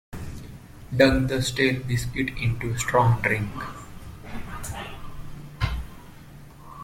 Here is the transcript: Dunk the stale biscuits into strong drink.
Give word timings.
Dunk 0.97 1.27
the 1.27 1.43
stale 1.43 1.83
biscuits 1.83 2.31
into 2.41 2.75
strong 2.75 3.21
drink. 3.21 3.51